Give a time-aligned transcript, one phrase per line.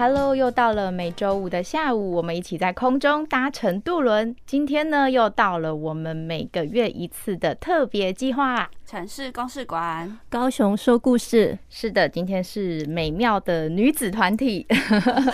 [0.00, 4.34] Hello，又到了每周五的下午，我们一起在空中搭乘渡轮。
[4.46, 11.56] 今天呢，又到了我们每个月一次的特别计划——城市公事馆，高雄说故事。
[11.68, 14.66] 是的，今天是美妙的女子团体。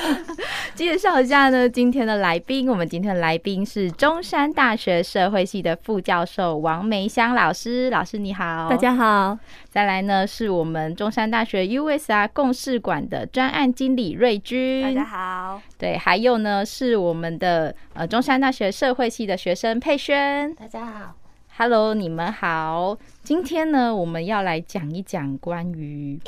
[0.77, 7.89] 介绍一下呢，今天的来宾，我们今天的来宾是中山大学社会系的副教授王梅香老师。
[7.89, 9.39] 老师你好，大家好。
[9.71, 15.63] 再来呢，是我们中山大学 USR 共事馆的专案经理瑞君，大家好。
[15.79, 21.15] 对，还有呢，是我们的呃中山大学社会系的学生佩萱，大家好。
[21.59, 22.99] Hello，你们好。
[23.23, 26.21] 今天呢，我们要来讲一讲关于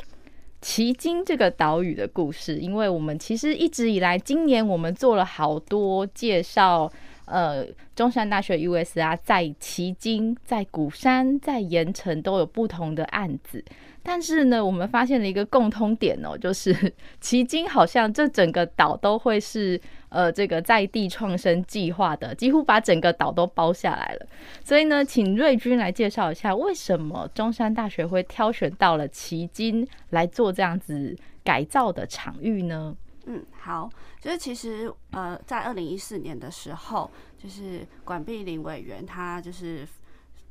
[0.62, 6.90] 奇金这个岛屿的故事，因为我们其实一直以来，今年我们做了好多介绍。
[7.30, 13.62] 呃，中山大学 USR，在旗津、在鼓山、在盐埕都有不同的案子，
[14.02, 24.26] 但是呢，我们发现了一个共通点哦，就是旗津好像这整个岛都会是呃这个在地创生计划的，几乎把整个岛都包下来了。
[24.64, 32.96] 所以呢，请瑞君来介绍一下，为什么中山大学会挑选到了旗津来做这样子改造的场域呢？
[33.28, 33.88] 嗯，好，
[34.20, 39.86] 就是其实呃，在二零一四年的时候，就是管碧林委员他就是。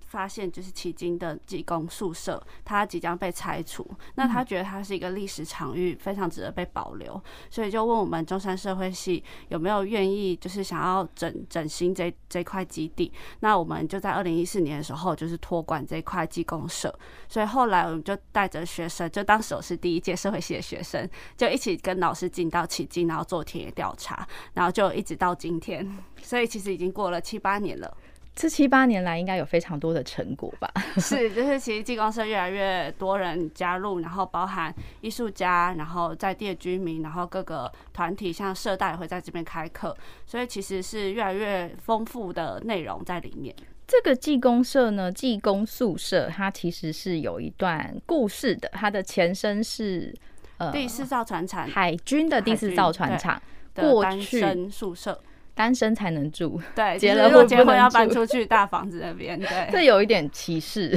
[0.07, 3.85] 发现就是迄今的技工宿舍，它即将被拆除。
[4.15, 13.11] 那他觉得它是一个历史场域，非常值得被保留，所以就问我们中山社会系有没有愿意，就是想要整整新这这块基地。
[13.41, 16.93] 那我们就在二零一四年的时候，就是托管这块技工社。
[17.27, 25.85] 所以后来我们就带着学生，就当时我是第一届社会系的学生，就一起跟老师进到迄今，然后做田野调查，然后就一直到今天。
[26.21, 27.97] 所以其实已经过了七八年了。
[28.39, 30.71] 这七八年来，应该有非常多的成果吧？
[31.01, 34.71] 是，就是其实技工社越来越多人加入，然后包含
[35.01, 39.97] 艺术家，然后在地的居民，然后各个团体，像社大也会在这边开课，
[40.27, 43.55] 所以其实是越来越丰富的内容在里面。
[43.87, 50.13] 这个技工社呢，技工宿舍，它其实是有一段故事的，它的前身是
[50.57, 53.41] 呃第四造船厂海军的第四造船厂
[53.73, 55.19] 过去宿舍。
[55.57, 60.91] 单身才能住，对，结了婚结婚要搬出去大房子那边，对，这有一点歧视，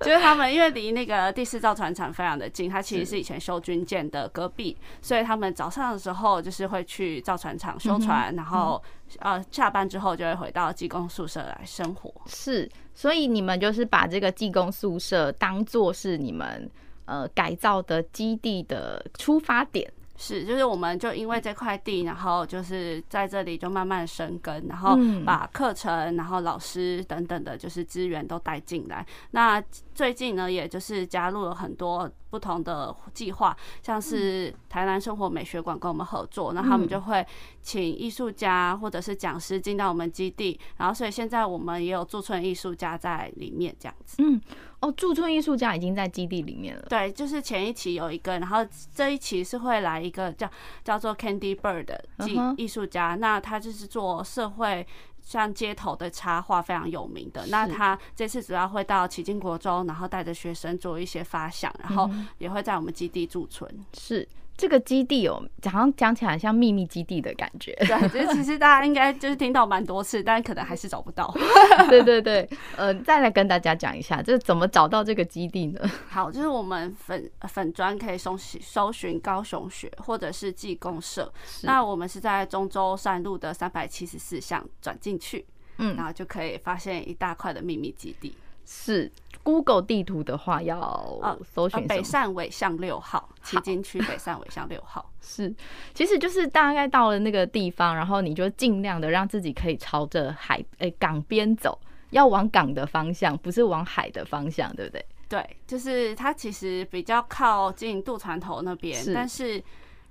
[0.00, 8.82] 就是他们因为离那个第四造船厂非常的近，它其实是以前修军舰的隔壁，所以他们早上的时候就是会去造船厂修船，然后
[9.18, 12.10] 呃下班之后就会回到技工宿舍来生活。
[12.26, 16.70] 是，所以你们就是把这个技工宿舍当做是你们
[17.04, 19.92] 呃改造的基地的出发点。
[20.16, 29.04] 是，就是我们就因为这块地，然后就是在这里就慢慢生根，然后把课程，然后老师等等的，就是资源都带进来。
[29.32, 29.60] 那
[29.92, 37.26] 最近呢，也就是加入了很多不同的计划，像是台南生活美学馆跟我们合作，那他们就会
[37.60, 44.16] 请艺术家或者是讲师进到我们基地，然后所以现在我们也有驻村艺术家在里面这样子。
[44.22, 44.40] 嗯，
[44.84, 46.86] 哦，驻村艺术家已经在基地里面了。
[46.88, 48.58] 对，就是前一期有一个，然后
[48.94, 50.50] 这一期是会来一个叫
[50.82, 54.86] 叫做 Candy Bird 的艺艺术家，那他就是做社会。
[55.26, 63.66] 像街头的插画非常有名的，那他这次主要会到奇境国中，然后带着学生做一些发想，然后也会在我们基地驻村。
[63.94, 64.28] 是。
[64.56, 67.72] 这个基地哦，好像讲起来像秘密基地的感觉。
[67.86, 71.34] 对，就是其实大家应该就是听到蛮多次，但可能还是找不到。
[71.90, 75.80] 对对对，呃，再来跟大家讲一下，就是怎么找到这个基地呢？
[76.08, 81.32] 好，就是我们粉粉砖可以搜搜寻高雄学或者是技工社，
[81.62, 85.44] 那我们是在中州山路的三百七十四巷转进去，
[85.78, 88.34] 嗯，然后就可以发现一大块的秘密基地。
[88.66, 89.12] 是
[89.44, 95.08] Google 地图的话，要搜寻北汕尾巷六号，旗津区北汕尾巷六号。
[95.20, 95.54] 是，
[95.92, 101.78] 其实就是大概到了那个地方，然后你就尽量的让自己可以朝着海诶、欸、港边走，
[102.10, 105.06] 要往港的方向，不是往海的方向，对不对？
[105.28, 109.62] 对，就是它其实比较靠近渡船头那边，是但是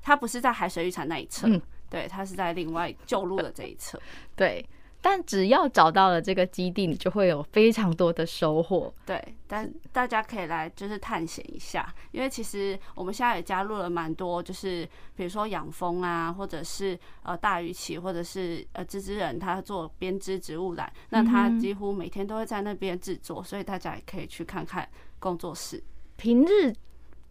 [0.01, 1.59] 它不是在海水浴场那一侧，嗯、
[1.89, 3.99] 对，它是在另外旧路的这一侧，
[4.37, 4.63] 对。
[5.03, 8.91] 但只要找到了这个基地，你就会有非常多的收获。
[9.05, 24.87] 对，但大家可以来就是探险一下，因为其实我们现在也加入了蛮多，就是比如说养蜂啊，或者是呃大鱼鳍，或者是呃织织人，他做编织植物染，那他几乎每天都会在那边制作，所以大家也可以去看看
[25.19, 25.83] 工作室。
[26.15, 26.73] 平日。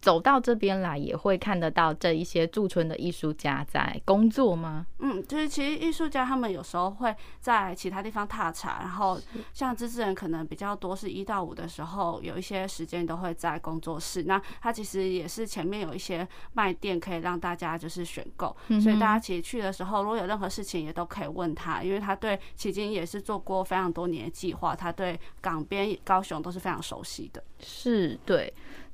[0.03, 4.85] 走到这边来，也会看得到这一些驻村的艺术家在工作吗？
[4.99, 9.17] 嗯，就是其实艺术家他们有时候会在其他地方踏查，然后
[9.53, 14.23] 像织织人可能比较多是一到五的时候，有一些时间都会在工作室。
[14.23, 27.41] 那他其实也是前面有一些卖店可以让大家就是选购，所以大家其实去的时候，如果有任何事情也都可以问他，因为他对迄今也是做过非常多年的计划，他对港边高雄都是非常熟悉的。
[27.59, 28.53] 是，对。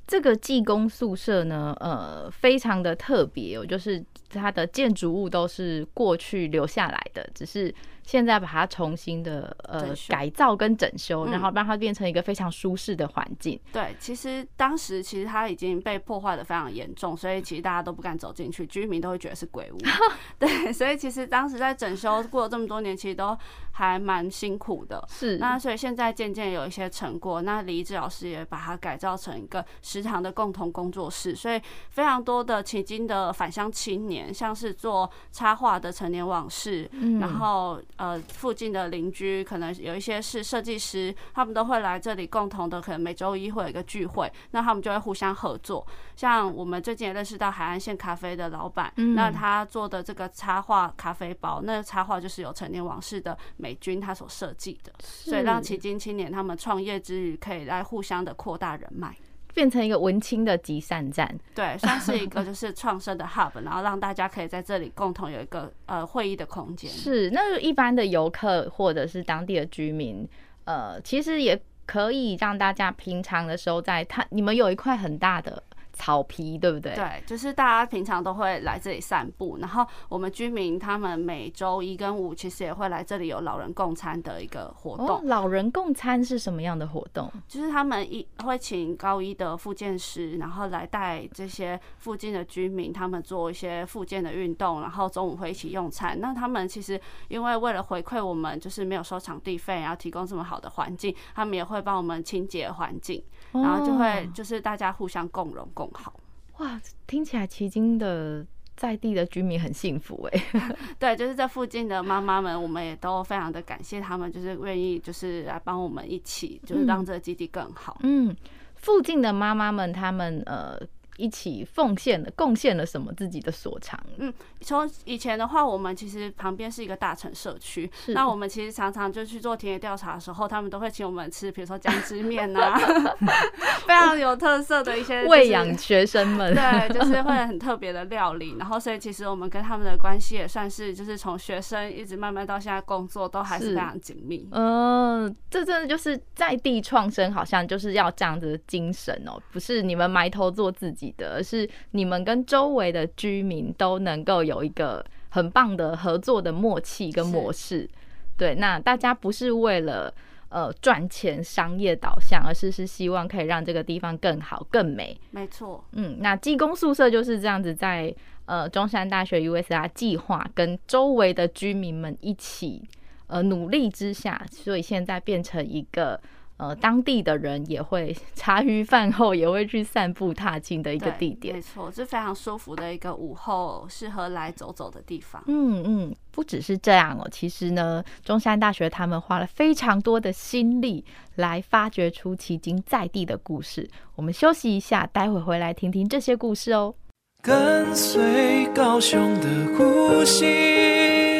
[0.09, 7.73] 这个技工宿舍呢，呃，非常的特别哦，就是它的建筑物都是过去留下来的，只是。
[8.01, 13.59] 现在把它重新的呃改造跟整修，然后让它变成一个非常舒适的环境。
[13.71, 19.77] 对，其实当时其实它已经被破坏的非常严重，所以其实大家都不敢走进去，居民都会觉得是鬼屋。
[20.39, 23.37] 对，所以其实当时在整修过了这么多年，其实都
[23.73, 25.07] 还蛮辛苦的。
[25.07, 27.43] 是，那所以现在渐渐有一些成果。
[27.43, 31.61] 那李一志老师也把它改造成一个食堂的共同工作室，所以
[31.91, 37.79] 非常多的迄今的返乡青年，像是做插画的成年往事，嗯、然后。
[37.97, 45.85] 呃，附近的邻居可能有一些是设计师，他们都会来这里共同的，可能每周一会有一个聚会，那他们就会互相合作。
[46.15, 59.15] 像我们最近也认识到海岸线咖啡的老板，嗯、那他做的这个插画咖啡包，那插画就是有成年往事的美军他所设计的，所以让旗津青年他们创业之余可以来互相的扩大人脉。
[59.53, 66.89] 变成一个文青的集散站，对，算是一个就是创生的 hub， 然后让大家可以在这里共同有一个呃会议的空间。
[66.89, 70.27] 是，那一般的游客或者是当地的居民，
[70.65, 75.61] 呃，其实也可以让大家平常的时候在它，你们有一块很大的。
[75.99, 76.95] 草皮对不对？
[76.95, 85.07] 对，就是大家平常都会来这里散步，然后我们居民他们每周一跟五其实也会来这里有老人共餐的一个活动。
[85.17, 87.29] 哦，老人共餐是什么样的活动？
[87.49, 96.17] 就是他们一会请高一的复健师，然后来带这些附近的居民，他们做一些复健的运动，然后中午会一起用餐。
[96.21, 105.89] 那他们其实因为为了回馈我们，就是没有收场地费，然后提供这么好的环境，他们也会帮我们清洁环境，然后就会就是大家互相共荣共。
[105.93, 106.13] 好
[106.57, 110.43] 哇，听起来奇经的在地的居民很幸福哎。
[110.99, 117.97] 对，就是这附近的妈妈们，我们也都非常的感谢他们，就是愿意就是来帮我们一起，就是让这个基地更好。
[118.03, 118.35] 嗯，
[118.75, 120.79] 附近的妈妈们，他们呃。
[121.19, 123.99] 一起奉献了，贡献了什么自己的所长？
[124.17, 132.79] 嗯，从以前的话，我们其实旁边是一个大城社区，是那我们其实常常就去做田野调查的时候，他们都会请我们吃，比如说姜汁面啊，
[133.85, 138.55] 非常有特色的一些喂养学生们，对，就是会很特别的料理。
[138.57, 144.47] 然后，所以其实我们跟他们的关系也算是，就是从学生一直慢慢到现在工作，都还是非常紧密。
[144.51, 151.08] 嗯、呃，这真的就是在地创生，好像就是要这样子的精神哦，不是你们埋头做自己。
[151.17, 157.89] 的是你们跟周围的居民都能够有一个很棒的合作的默契跟模式，
[158.37, 160.13] 对，那大家不是为了
[160.49, 165.19] 呃赚钱商业导向，而是是希望可以让这个地方更好更美。
[165.31, 168.13] 没错，嗯，那技工宿舍就是这样子在
[168.45, 172.81] 呃中山大学 USR 计划跟周围的居民们一起
[173.27, 176.19] 呃努力之下，所以现在变成一个。
[176.59, 185.41] 呃，当地的人也会 茶余饭后也会去散步踏青的一个地点，没错，是非常舒服的一个午后适合来走走的地方。
[185.47, 193.89] 嗯嗯，不只是这样哦，其实呢，中山大学他们花了非常多的心力来发掘出旗津在地的故事。
[194.15, 196.93] 我们休息一下，待会回来听听这些故事哦。
[197.41, 199.47] 跟随高雄的
[199.77, 201.39] 呼吸，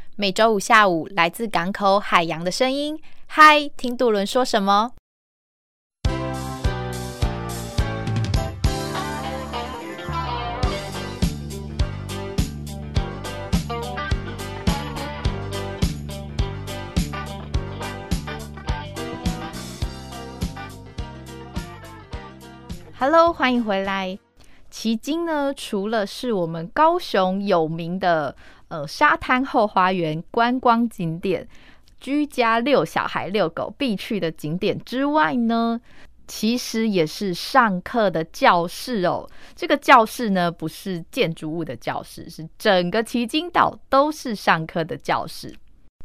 [0.21, 2.95] 每周五下午，来自港口海洋的声音。
[3.25, 4.91] 嗨，听杜伦说什么
[22.99, 24.19] ？Hello，欢迎回来。
[24.81, 28.35] 旗津呢，除了是我们高雄有名的
[28.67, 31.47] 呃沙滩后花园观光景点，
[31.99, 35.79] 居家遛小孩、遛狗必去的景点之外呢，
[36.27, 39.29] 其实也是上课的教室哦。
[39.55, 45.53] 这个教室呢，不是建筑物的教室，是整个旗津岛都是上课的教室，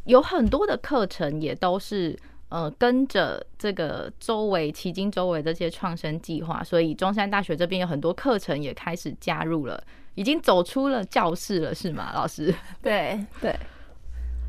[0.05, 2.15] 有很多的课程也都是。
[2.49, 9.83] 呃，跟着这个周围财经周围这些创生计划，所以中山大学这边有很多课程也开始加入了，
[10.15, 12.53] 已经走出了教室了，是吗，老师？
[12.81, 13.53] 对 对。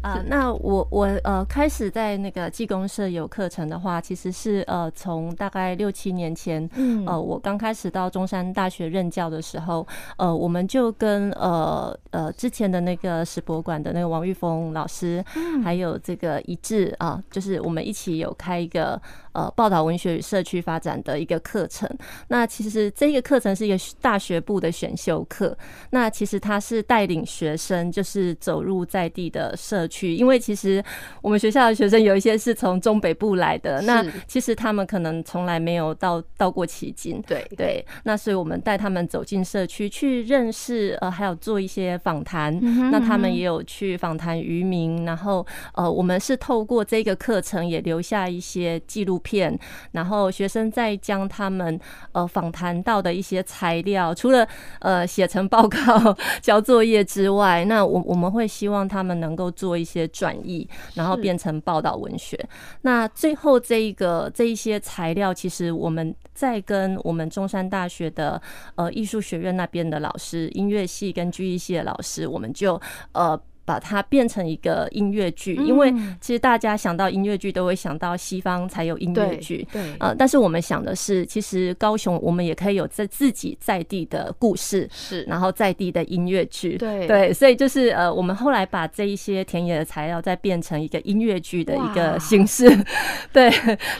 [0.00, 9.84] 啊、呃，那我我呃开始在那个技工社有课程的话，其实是呃从大概六七年前，嗯，呃我刚开始到中山大学任教的时候，
[10.16, 19.00] 呃我们就跟呃呃之前的那个史博馆的那个王玉峰老师，嗯，还有这个一致啊，就是我们一起有开一个
[19.32, 21.88] 呃报道文学与社区发展的一个课程。
[22.28, 25.58] 那其实这个课程是一个大学部的选修课，
[25.90, 29.88] 那其实他是带领学生就是走入在地的社。
[29.88, 30.83] 去，因为其实
[31.23, 42.59] 我们学校的学生有一些是从中北部来的，那其实他们可能从来没有到到过旗津，对对，那所以我们带他们走进社区去认识，呃，还有做一些访谈，
[42.90, 49.59] 那他们也有去访谈渔民，然后呃，我们是透过这个课程也留下一些纪录片，
[49.92, 51.80] 然后学生再将他们
[52.12, 54.47] 呃访谈到的一些材料，除了
[54.80, 59.77] 呃写成报告 交作业之外，那我我们会希望他们能够做。
[59.78, 62.38] 一些转译，然后变成报道文学。
[62.82, 68.40] 那最后这一个这一些材料，其实我们在跟我们中山大学的
[68.75, 72.80] 呃艺术学院那边的老师，音乐系跟剧艺系的老师，我们就
[73.12, 73.40] 呃。
[73.68, 87.06] 把它变成一个音乐剧，因为其实大家想到音乐剧都会想到西方才有音乐剧，对，呃，但是我们想的是，其实高雄我们也可以有在自己在地的故事，是，然后在地的音乐剧，对。
[87.06, 92.66] 对，所以就是呃，我们后来把这一些田野的材料再变成一个音乐剧的一个形式，
[93.32, 93.50] 对，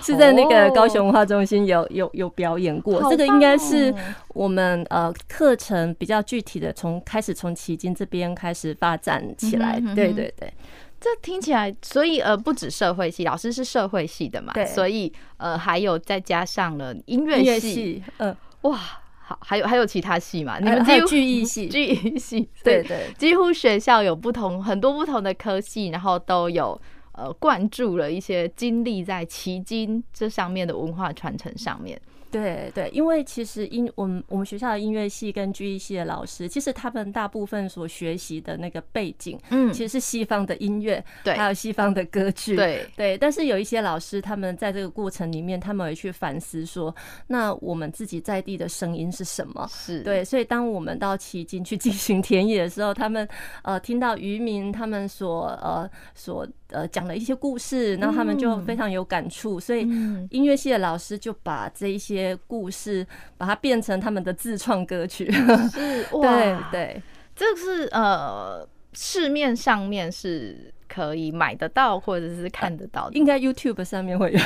[0.03, 3.95] 是在那个高雄文化中心有有有表演过，这个应该是
[4.29, 9.79] 我们呃课程比较具体的，从开始从旗津这边开始发展起来。
[9.81, 10.53] 来，对对对，
[11.01, 18.77] 这听起来，所以呃，不止社会系，老师是社会系的嘛，所以呃，还有再加上了音乐系，嗯，哇，
[19.21, 20.59] 好，还有还有其他系嘛？
[20.59, 26.81] 你们还有剧艺系， 剧艺系，对对，几乎学校有不同很多不同的科系，然后都有
[27.13, 32.01] 呃灌注了一些精力在旗津这上面的文化传承上面。
[32.31, 43.17] 对对，因为其实音我们我们学校的音乐系跟剧艺系的老师，其实他们大部分所学习的那个背景，嗯，其实是西方的音乐，对，还有西方的歌剧，对对。
[43.17, 46.95] 但是有一些老师，他们在这个过程里面，他们会去反思说，
[47.27, 49.67] 那我们自己在地的声音是什么？
[49.73, 50.23] 是对。
[50.23, 53.27] 所以当我们到迄今去进行田野的时候，他们
[53.63, 59.81] 呃听到渔民他们所呃所呃讲的一些故事，然后他们就非常有感触，所以
[60.29, 62.18] 音乐系的老师就把这一些。
[62.19, 63.07] 些故事，
[63.37, 67.03] 把它变成他们的自创歌曲，是， 对对，
[67.37, 74.39] 这是呃，市面上面是可以买得到或者是看得到的，应该 YouTube 上面会有。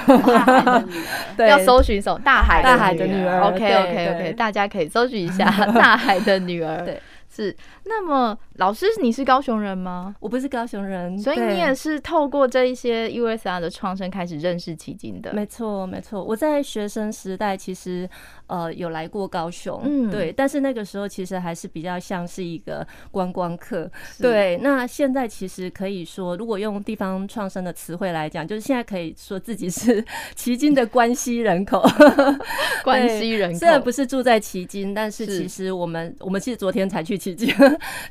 [1.37, 2.19] 对，要搜寻一首？
[2.19, 3.41] 大海大海的女儿。
[3.41, 5.47] OK OK OK，大家可以搜寻一下
[5.79, 6.81] 《大海的女儿》。
[6.85, 7.01] 对。
[7.35, 10.15] 是，那么老师，你是高雄人吗？
[10.21, 15.33] 我不是高雄人，所以你也是透过这一些 USR 的创生开始认识奇经的。
[15.33, 16.23] 没错，没错。
[16.23, 18.07] 我在学生时代其实
[18.53, 23.91] 呃有来过高雄，嗯，对，但是那个时候其实还是比较像是一个观光客。
[24.19, 30.05] 对，那现在其实可以说，如果用地方创生的词汇来讲，就是现在可以说自己是
[30.37, 31.83] 旗津的关西人口。
[32.85, 37.23] 关西人口虽然不是住在旗津，但是其实我们我们其实昨天才去。
[37.23, 37.55] 奇 迹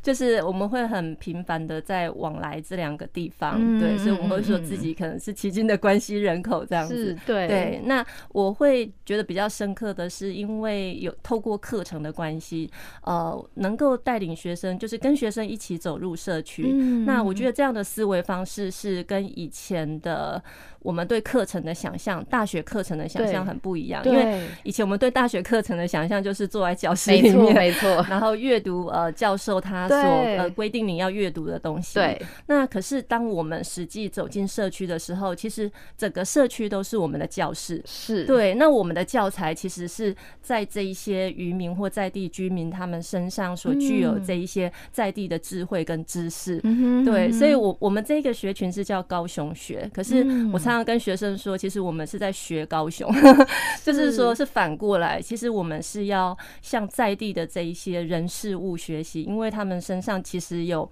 [0.02, 7.82] 就是我们会很频繁的在往来这两个地方，嗯、对，所以我们会说自己可能是旗津的关西人口这样子，对对。
[7.84, 12.70] 那我会觉得比较深刻的是，因为有透过课程的关系，
[13.04, 16.70] 呃，能够带领学生，就是跟学生一起走入社区。
[16.72, 20.42] 嗯、那我觉得这样的思维方式是跟以前的。
[20.82, 24.04] 我们对课程的想象，大学课程的想象很不一样。
[24.06, 31.96] 因为以前我们对大学课程的想象就是坐在教室里面， 没错，然后阅读呃教授他所呃规定你要阅读的东西。
[31.96, 32.22] 对。
[32.48, 37.82] 那可是当我们实际走进社区的时候，其实整个社区都是我们的教室。
[37.86, 38.26] 是。
[38.26, 38.56] 对。
[38.56, 46.60] 那我们的教材其实是是在这一些渔民或在地居民他们身上所具有这一些在地的智慧跟知识。
[46.64, 53.12] 嗯、对，所以我我们这个学群是叫高雄学，可是我常常跟学生说，其实我们是在学高雄，
[53.84, 60.90] 就是说是反过来，其实我们是要向在地的这一些人事物学习，因为他们身上其实有。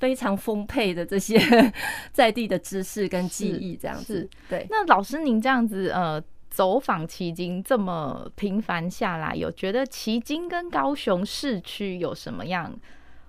[0.00, 1.38] 非常丰沛的这些
[2.10, 4.26] 在地的知识跟记忆，这样子。
[4.48, 6.18] 对，那老师您这样子呃
[6.48, 12.74] 走访旗津这么频繁下来，有觉得旗津跟高雄市区有什么样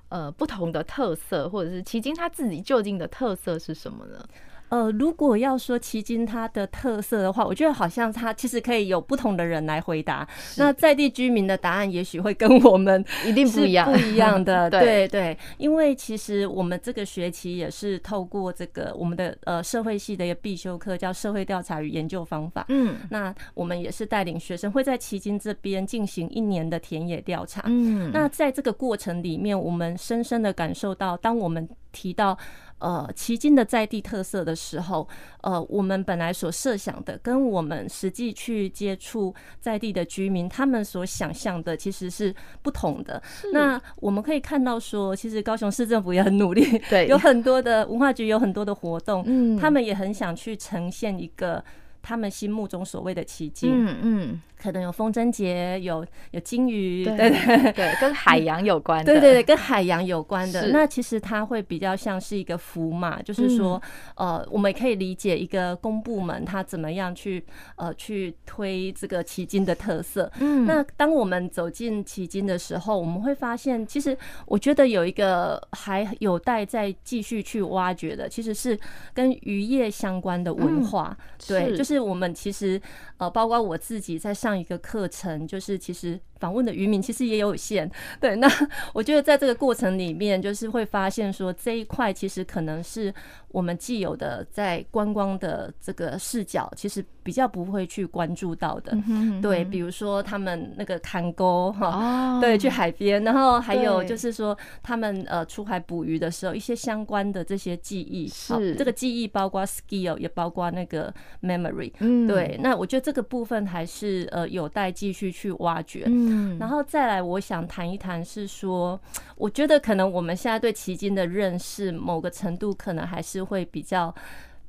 [0.08, 4.25] 呃不同的特色，或者是旗津它自己究竟的特色是什么呢？
[4.71, 10.25] 呃，如果要说旗津它的特色的话，我觉得好像它其实可以有不同的人来回答。
[10.55, 14.69] 那在地居民的答案也许会跟我们一定不一样，不一样的。
[14.71, 22.65] 对对，因为其实我们这个学期也是透过这个我们的呃社会系的一个必修课叫社会调查与研究方法。
[22.69, 27.61] 嗯，那我们也是带领学生会在旗津这边进行一年的田野调查。
[27.65, 32.37] 嗯，那在这个过程里面，我们深深的感受到，当我们提到。
[32.81, 35.07] 呃，旗津的在地特色的时候，
[35.41, 42.33] 呃，我们本来所设想的，跟我们实际去接触在地的居民，他们所想象的其实是
[42.63, 43.21] 不同的。
[43.53, 51.63] 那我们可以看到说，其实高雄市政府也很努力，对，有很多的文化局有很多的活动，嗯，他们也很想去呈现一个
[52.01, 54.41] 他们心目中所谓的奇境，嗯嗯。
[54.62, 60.68] 可能有风筝节，有有金鱼，对对对，跟海洋有关的，对对对，跟海洋有关的。
[60.68, 63.82] 那其实它会比较像是一个符码，就是说，
[64.15, 67.44] 呃，我们可以理解一个公部门它怎么样去
[67.75, 70.32] 呃去推这个旗津的特色。
[70.39, 74.15] 嗯，那当我们走进旗津的时候，我们会发现，其实
[74.46, 78.80] 我觉得有一个还有待再继续去挖掘的，其实是
[79.12, 81.18] 跟渔业相关的文化。
[81.48, 82.80] 对，就是我们其实
[83.18, 84.50] 呃，包括我自己在上。
[84.51, 87.89] 上一个课程，就是其实访问的渔民其实也有限。
[88.19, 88.51] 对，那
[88.93, 93.13] 我觉得在这个过程里面，就是会发现说，这一块其实可能是
[93.49, 98.97] 我们既有的在观光的这个视角，其实比较不会去关注到的。
[99.41, 111.91] 对，比如说他们那个看沟哈，对，去海边，然后还有就是说他们呃出海捕鱼的时候，一些相关的这些记忆，是这个记忆包括 skill，也包括那个 memory。
[111.99, 114.51] 嗯，对，那我觉得这个部分还是呃。
[114.51, 119.00] 有待继续去挖掘，嗯，然后再来，我想谈一谈是说，
[119.38, 124.13] 我觉得可能我们现在对奇经的认识，某个程度可能还是会比较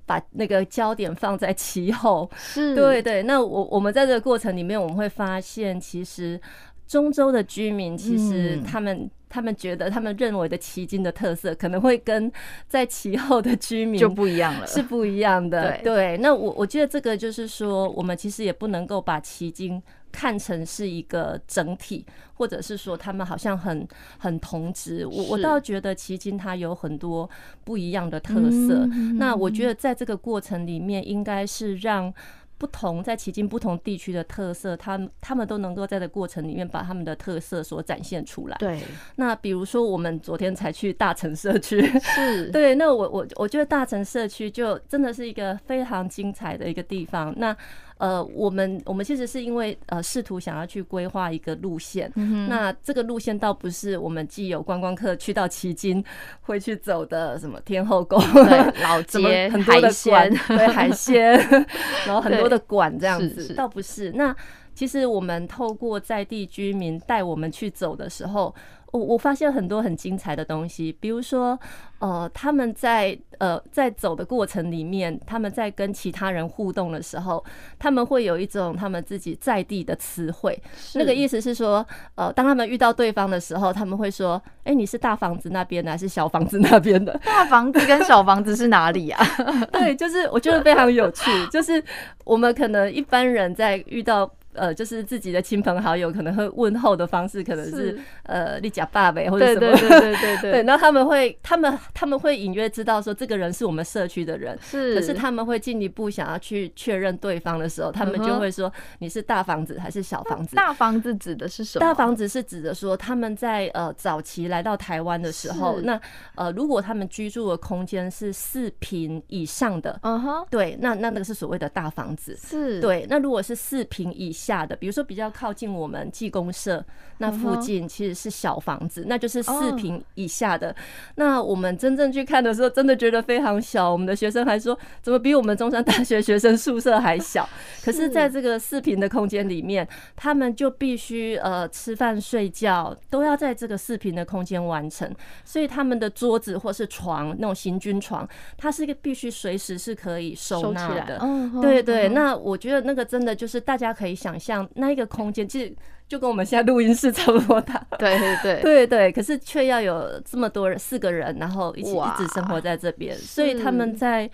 [0.06, 3.22] 把那个焦点放在其后，是，对对。
[3.22, 6.40] 那我我们在这个过程里面，我们会发现，其实
[6.86, 9.10] 中州的居民，其实他们。
[9.34, 12.30] 他们觉得，他们认为的奇经的特色可能会跟
[12.68, 15.78] 在其后的居民就不一样了，是不一样的。
[15.82, 25.06] 对，那我我觉得这个就是说，我们其实也不能够把旗津看成是一个整体，或者是说他们好像很很同质。
[25.06, 27.28] 我我倒觉得奇经它有很多
[27.64, 28.86] 不一样的特色。
[29.16, 32.12] 那我觉得在这个过程里面，应该是让。
[32.58, 38.56] 不同在迄今不同地区的特色，他们他们都能够在这个过程里面把他们的特色所展现出来。
[38.58, 38.80] 对，
[39.16, 47.34] 那比如说我们昨天才去大城社区，是 对，那我我我觉得大城社区就真的是一个非常精彩的一个地方。
[47.36, 47.56] 那
[48.02, 56.04] 呃，我们我们其实是因为呃试图想要去规划一个路线，嗯，那这个路线倒不是我们既有观光客去到旗津
[56.42, 58.20] 会去走的，什么天后宫、
[58.82, 61.34] 老街、很多的馆，对海鲜，
[62.04, 64.10] 然后很多的馆这样子，倒不是。
[64.10, 64.34] 那
[64.74, 68.52] 其实我们透过在地居民带我们去走的时候。
[68.92, 71.58] 我我发现很多很精彩的东西，比如说，
[71.98, 77.42] 呃，他们在呃在走的过程里面，他们在跟其他人互动的时候，
[77.78, 80.56] 他们会有一种他们自己在地的词汇。
[80.94, 81.84] 那个意思是说，
[82.16, 89.24] 呃，当他们遇到对方的时候，他们会说：“哎，你是大房子那边的还是小房子那边的？” 大房子跟小房子是哪里啊？
[89.72, 91.82] 对，就是我觉得非常有趣，就是
[92.24, 94.30] 我们可能一般人在遇到。
[94.54, 100.52] 呃，就是自己的亲朋好友可能会问候的方式，可能是，是呃，你家爸呗，或者什么，对对对对对 对。
[100.52, 104.94] 对，然后他们会，他们他们会隐约知道说这个人是我们社区的人，是。
[104.94, 110.54] 可是他们会进一步想要去确认对方的时候，他们就会说你是大房子还是小房子？
[110.56, 111.80] 大房子指的是什么？
[111.80, 116.00] 大房子是指的说他们在呃早期来到台湾的时候，那
[116.34, 123.06] 呃如果他们居住的空间是四平以上的，嗯哼，对，那那那个是所谓的大房子，是对。
[123.08, 126.84] 那如果是四平以下的，比如说比较靠近我们技工社
[127.18, 130.74] 那附近，其实是小房子，那就是四平以下的。
[131.14, 133.90] 那我们真正去看的时候，真的觉得非常小。
[133.92, 137.48] 我们的学生还说，怎么比我们中山大学学生宿舍还小？
[137.84, 145.08] 可是在这个四平的空间里面，他们就必须呃吃饭睡觉都要在这个四平的空间完成，
[145.44, 151.20] 所以他们的桌子或是床那种行军床，它是一个必须随时是可以收纳的。
[151.60, 155.74] 对对，那我觉得那个真的就是大家可以想象，那一个空间其实
[156.08, 157.86] 就跟我们现在录音室差不多大。
[157.98, 164.30] 对对对对对，可是却要有这么多人，四个人，然后一起一直生活在这边，所以他们在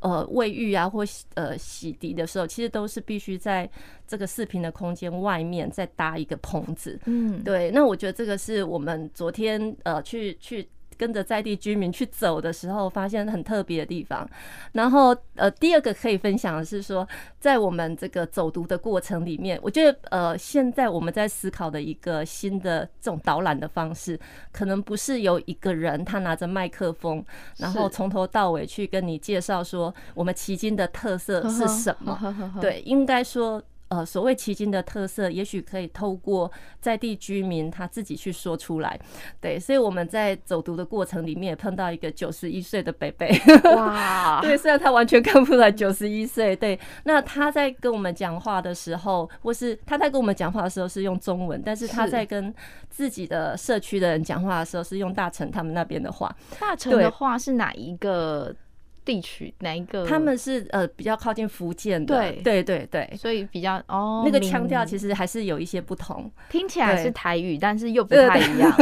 [0.00, 3.68] 呃卫浴啊或呃洗涤的时候，其实都是必须在
[4.06, 6.98] 这个视频的空间外面再搭一个棚子。
[7.06, 7.70] 嗯，对。
[7.70, 10.68] 那我觉得这个是我们昨天呃去去。
[10.96, 14.28] 跟着在地居民去走的时候，发现很特别的地方。
[14.72, 17.06] 然后，呃，第二个可以分享的是说，
[17.38, 24.18] 在我们这个走读的过程里面，我觉得，呃，现在我们在思考的一个新的这种导览的方式，
[24.52, 27.24] 可能不是由一个人他拿着麦克风，
[27.58, 32.18] 然后从头到尾去跟你介绍说我们旗津的特色是什么。
[32.60, 33.62] 对，应该说。
[33.92, 36.50] 呃，所谓旗津的特色，也许可以透过
[36.80, 38.98] 在地居民他自己去说出来。
[39.38, 43.30] 对，所以我们在走读的过程里面也碰到一个九十一岁的北北。
[43.76, 46.56] 哇， 对，虽然他完全看不出来九十一岁。
[46.56, 52.54] 对，那他在跟我们讲话的时候，或是他在跟我们讲话的时候是用中文，但是他在跟
[52.88, 56.34] 自己的社区的人讲话的时候是用大城他们那边的话。
[56.58, 58.56] 大城的话是哪一个？
[59.04, 60.06] 地区哪一个？
[60.06, 62.42] 他们是呃比较靠近福建的，对。
[62.42, 68.74] 对对对，所以比较哦，那个腔调其实还是有一些不同，听起来是台语，但是又不太一样。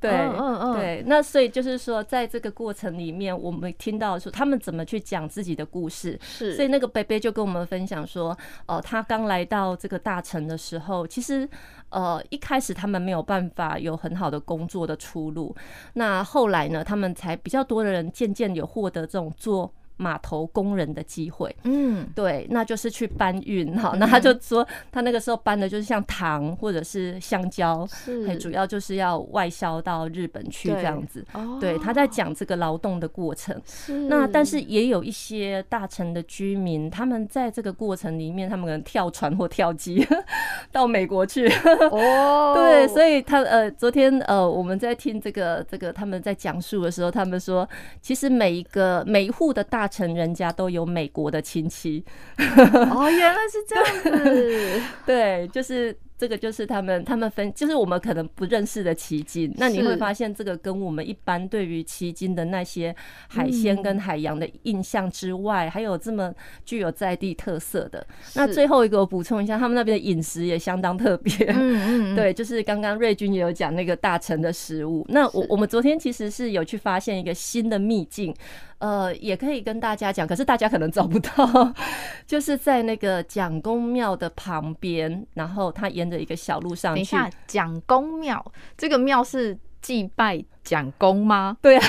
[0.00, 0.74] 对， 嗯嗯。
[0.74, 11.48] 对，那所以就是说，在这个过程里面，我们听到说他们怎么去讲自己的故事，是，所以那个贝贝就跟我们分享说，哦，他刚来到这个大城的时候，其实。
[11.94, 15.54] 呃，一开始他们没有办法有很好的工作的出路，
[15.92, 19.72] 那后来呢，他们才比较多的人渐渐有获得这种做。
[19.96, 23.94] 码头工人的机会，嗯，对，那就是去搬运哈。
[23.96, 31.24] 那他就说，他那个时候搬的就是像糖或者是香蕉，是，主要就是要外销到日本去这样子。
[31.60, 33.60] 对，他在讲这个劳动的过程。
[34.08, 40.06] 那但是也有一些大城的居民，他们在这个过程里面，他们可能跳船或跳机
[40.72, 41.48] 到美国去。
[41.90, 47.68] 哦， 对，所以他呃，昨天呃，我们在听这个这个他们在讲述的时候，他们说，
[48.00, 52.04] 其实每一个每一户的大城人家都有美国的亲戚，
[52.38, 55.96] 哦，原来是这样子，对，就是。
[56.16, 62.94] 这个就是他们，他们分就是我们可能不认识的旗津，那你会发现这个跟我们一般对于旗津的那些
[63.28, 66.32] 海鲜跟海洋的印象之外，还有这么
[66.64, 68.06] 具有在地特色的。
[68.34, 71.34] 那最后一个我补充一下，他们那边的饮食也相当特别。
[71.48, 75.04] 嗯嗯，对，就是刚刚瑞军也有讲那个大城的食物。
[75.08, 78.34] 那我我们昨天其实是有去发现一个新的秘境，
[78.78, 81.74] 呃，也可以跟大家讲，可是大家可能找不到，
[82.26, 86.96] 就是在那个蒋公庙的旁边，然后它沿着一个小路上去。
[86.96, 88.44] 等一下，蒋公庙
[88.76, 91.56] 这个庙是祭拜蒋公吗？
[91.60, 91.86] 对啊，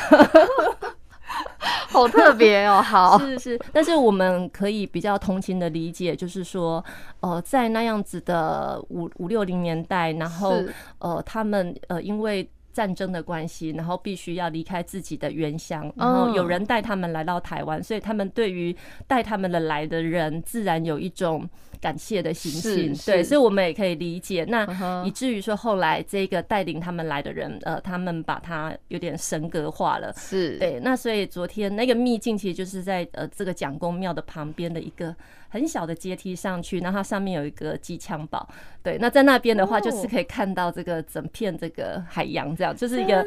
[1.90, 2.82] 好特别哦。
[2.84, 6.84] 好，是是，但是我们可以比较同情的理解，就是说，
[7.20, 10.56] 呃，在那样子的五五六零年代，然后
[11.00, 12.50] 呃，他们呃，因为。
[12.76, 18.76] 战争的关系，然后必须要离开自己的原乡，然后有人带他们来到台湾，所以他们对于
[19.08, 21.50] 带他们的来的人，自然有一种
[21.86, 22.96] 感谢的心情。
[23.06, 24.44] 对，所以我们也可以理解。
[24.46, 24.66] 那
[25.06, 30.12] 以至于说后来这个带领他们来的人，呃，他们把他有点神格化了。
[30.18, 30.80] 是对。
[30.82, 35.16] 那所以昨天那个秘境其实就是在呃这个蒋公庙的旁边的一个。
[35.56, 38.46] 很小的阶梯上去，然后它上面有一个机枪堡。
[38.84, 43.26] 对，那在那边的话，就是可以看到这个整片这个海洋，这样就是一个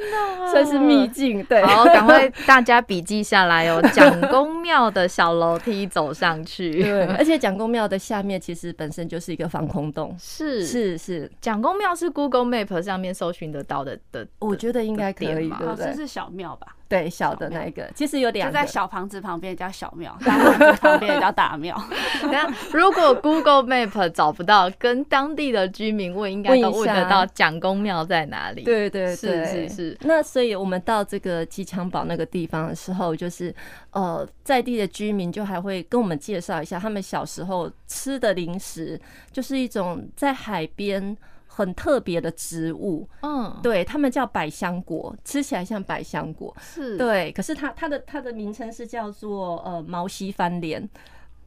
[0.52, 1.42] 算是秘境。
[1.44, 3.80] 对，好，赶快大家笔记下来哦。
[3.94, 10.14] 蒋公庙的小楼梯走上去， 对，而且蒋公庙的下面其实本身就是一个防空洞。
[10.18, 15.94] 是是是，蒋公庙是 Google Map 上面搜寻得到的的，我觉得应该可以，对不对？
[15.94, 16.76] 是小庙吧？
[16.88, 21.78] 对，小的那一个其实有两个，就在小房子旁边叫小庙，大房子旁边也叫大庙。
[22.32, 28.64] 那如果 Google Map 找不到，跟当地的居民问，应该都问得到蒋公庙在哪里。
[28.64, 29.98] 对对对，是是是。
[30.00, 33.54] 那所以我们到这个机枪堡那个地方的时候，就是
[33.90, 38.98] 呃，在地的居民就还会跟我们介绍一下，他们小时候吃的零食，
[39.30, 41.16] 就是一种在海边。
[41.58, 46.96] 很特别的植物，嗯，对，他们叫百香果，吃起来像百香果，是。
[46.96, 47.32] 对。
[47.32, 50.88] 可是它它的它的名称是叫做呃毛西番莲，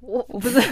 [0.02, 0.64] 我 我不知道，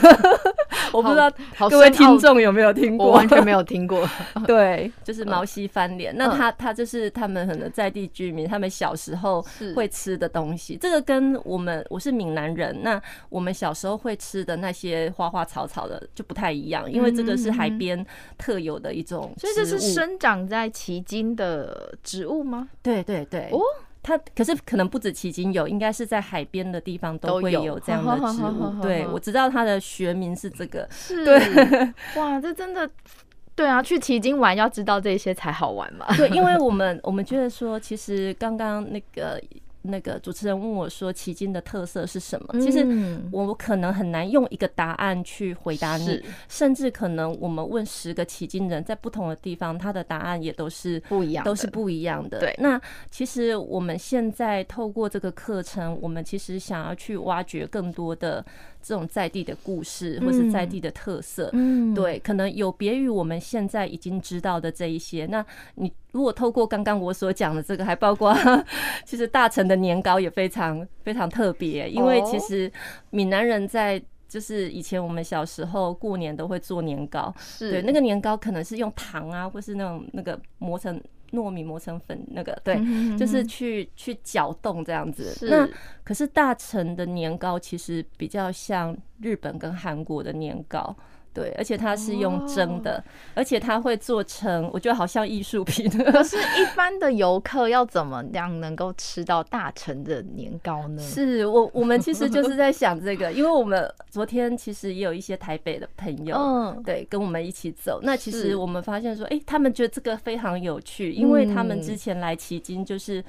[0.92, 1.32] 我不知道
[1.70, 4.08] 各位听众有没有听过，我完全没有听过。
[4.46, 6.16] 对，就是毛西翻脸。
[6.18, 10.76] 那他他就是他们可能在地居民，他们小时候会吃的东西。
[10.76, 18.04] 这个跟我们我是闽南人，那我们小时候会吃的那些花花草草的就不太一样，因为这个是海边
[18.38, 22.70] 特有的一种，所以这是生长在旗津的植物吗？
[22.82, 23.50] 对对对。
[23.52, 23.60] 哦。
[24.02, 28.82] 它可是可能不止奇经有，应该是在海边的地方都会有这样的植物。
[28.82, 30.88] 对，我知道它的学名是这个。
[30.90, 31.26] 是。
[31.26, 31.40] 对。
[32.16, 32.90] 哇，这真的，
[33.56, 36.06] 对啊，去奇经玩要知道这些才好玩嘛。
[36.16, 39.42] 对，因为 我们我们觉得说，其实刚刚那个。
[39.82, 42.86] 那个主持人问我说：“奇经的特色是什么？”其实
[43.32, 52.40] 我可能很难用一个答案去回答你，甚至可能我们问十个奇经人，在不同的地方，他的答案也都是不一样，都是不一样的。
[52.40, 58.46] 对，那其实我们现在透过这个课程，我们其实想要去挖掘更多的。
[58.82, 65.26] 这种在地的故事，或是在地的特色，嗯，对，可能有别于我们现在已经知道的这一些。
[65.26, 68.36] 那你如果透过刚刚我所讲的这个，还包括
[69.06, 72.72] 其实大陈的年糕也非常非常特别，因为其实
[73.10, 81.02] 闽南人在就是以前我们小时候过年都会做年糕，对，那个年糕可能是用糖啊，或是那种那个磨成。
[81.32, 82.76] 糯米磨成粉，那个对，
[83.16, 85.48] 就是去去搅动这样子。
[85.48, 85.70] 那
[86.04, 90.96] 可是大成的年糕其实比较像日本跟韩国的年糕。
[91.34, 95.90] 对，而且它是用蒸的，而且它会做成，我觉得好像艺术品。
[95.90, 101.02] 可是，一般的游客要怎么样能够吃到大成的年糕呢？
[101.02, 108.00] 是我我们其实就是在想这个， 因为我们昨天其实也有一些台北的朋友，嗯，对，跟我们一起走。
[108.04, 113.24] 那其实我们发现说，哎，他们觉得这个非常有趣，因为他们之前来旗津就是。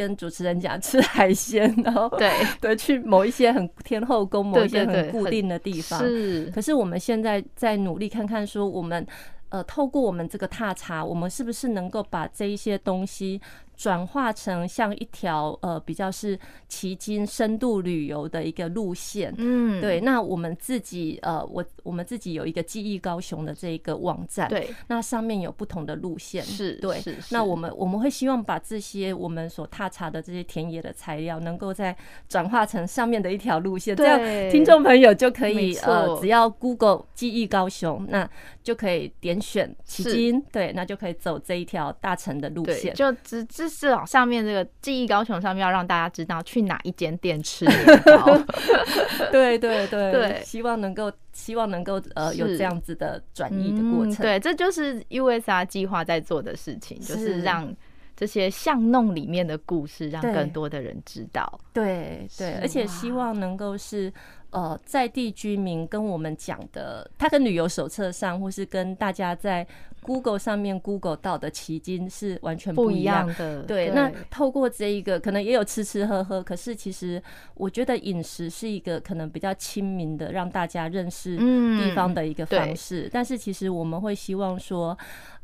[0.00, 5.98] 跟主持人讲吃海鲜，然后对 对，去某一些很天后宫，某一些很固定的地方。
[6.00, 9.06] 是，可是我们现在在努力看看，说我们
[9.50, 13.38] 呃，透过我们这个踏查，我们是不是能够把这一些东西。
[13.80, 16.38] 转化成像一条呃比较是
[16.68, 20.02] 旗津深度旅游的一个路线，嗯，对。
[20.02, 24.68] 那我们自己呃，我我们自己有一个记忆高雄的这一个网站，对。
[24.88, 27.00] 那上面有不同的路线，是，对。
[27.00, 27.16] 是。
[27.30, 31.96] 那我们我们会希望把这些我们所踏查的这些田野的材料，能够再
[32.28, 38.28] 转化成上面的一条路线，这样听众朋友就可以呃，只要 Google 记忆高雄，那
[38.62, 43.70] 就可以点选迄今，对，那就可以走这一条大城的路线，就只只。
[43.70, 48.38] 至少上面这个记忆高雄上面要让大家知道去哪一间店吃年糕，
[49.32, 57.40] 对对对 对，希望能够希望能够呃有这样子的转移的过程，嗯，对，这就是 USR 计划在做的事情，就是。
[57.40, 57.74] 让
[58.20, 64.12] 这些巷弄里面的故事让更多的人知道，对对，而且希望能够是。
[64.52, 69.64] 呃，在地居民跟我们讲的，他跟旅游手册上，或是跟大家在
[70.02, 73.62] Google 上面 Google 到的奇经是完全不一样的。
[73.62, 77.22] 对，对，那透过这一个，可能也有吃吃喝喝，可是其实
[77.54, 83.02] 我觉得饮食是一个可能比较亲民的，让大家认识地方的一个方式。
[83.02, 84.98] 嗯，但是其实我们会希望说。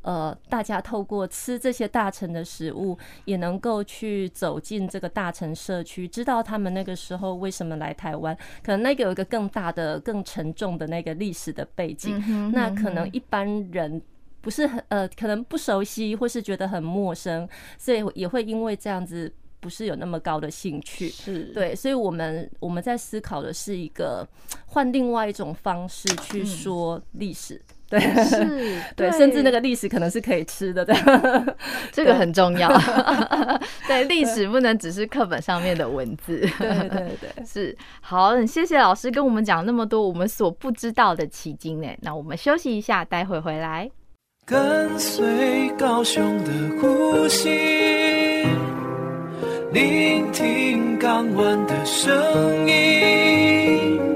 [0.06, 8.32] 呃，大家透过吃这些大臣的食物，也能够去走进这个大臣社区，知道他们那个时候为什么来台湾。
[8.62, 14.00] 可能那个有一个更大的、更沉重的那个历史的背景，那可能一般人
[14.40, 21.08] 不是很呃，可能不熟悉，或是觉得很陌生，所以也会因为这样子不是有那么高的兴趣。
[21.08, 24.24] 是对，所以我们我们在思考的是一个
[24.66, 27.60] 换另外一种方式去说历史。
[27.90, 30.94] 对，是，对，甚至那个历史可能是可以吃的， 对，
[31.92, 32.68] 这个很重要。
[33.86, 36.40] 对，历史不能只是课本上面的文字。
[36.58, 37.76] 对对对，是。
[38.00, 41.88] 好，很谢谢老师跟我们讲那么多我们所不知道的奇经呢。
[42.02, 43.88] 那我们休息一下，待会回来。
[44.44, 48.46] 跟随高雄的呼吸，
[49.72, 54.15] 聆听港湾的声音。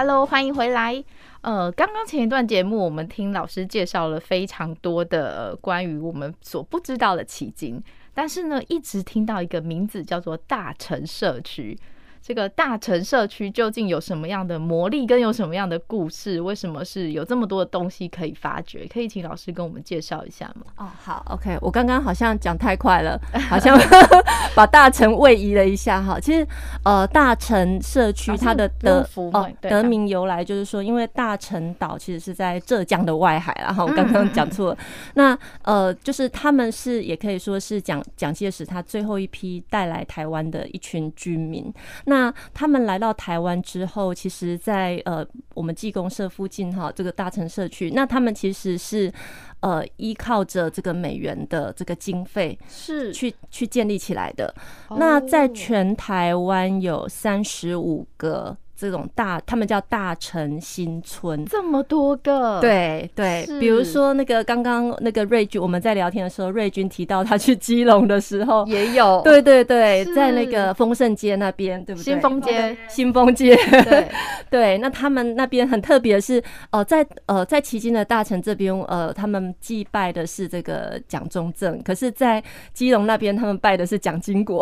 [0.00, 1.02] Hello，欢迎回来。
[1.40, 7.82] 呃，刚刚前一段节目，我们听老师介绍了非常多的关于我们所不知道的奇经，
[8.14, 11.76] 但是呢，一直听到一个名字叫做大城社区。
[12.20, 16.40] 这个大城社区究竟有什么样的魔力，跟有什么样的故事？
[16.40, 18.86] 为什么是有这么多的东西可以发掘？
[18.92, 20.66] 可以请老师跟我们介绍一下吗？
[20.76, 23.78] 哦，好，OK，我刚刚好像讲太快了，好像
[24.54, 26.20] 把大城位移了一下哈。
[26.20, 26.46] 其实，
[26.84, 34.78] 呃，大城社区它的得哦得名由来就是说，因为大城岛其实是在浙江的外海，然后我刚刚讲错了。
[35.14, 41.72] 那呃，就是他们是也可以说是蒋蒋介石他最后一批带来台湾的一群居民。
[42.08, 49.12] 那那他们来到台湾之后，其实在，在呃我们纪公社附近哈，这个大城社区，那他们其实是
[49.60, 54.52] 呃依靠着这个美元的这个经费是去去建立起来的。
[54.96, 58.56] 那在全台湾有三十五个。
[58.78, 68.64] 这种大，他们叫大城新村，这么多个，对对，比如说那个刚刚那个瑞君，我们在聊天的时候，瑞君提到他去基隆的时候。
[68.68, 72.04] 也有，对对对，在那个丰盛街那边，对不对？
[72.04, 74.08] 新丰街，新丰街，对。
[74.50, 74.78] 对。
[74.78, 84.60] 那他们那边很特别的是，呃，在呃在旗津的大成这边，呃，他们祭拜的是这个蒋中正，可是，在基隆那边，他们拜的是蒋经国。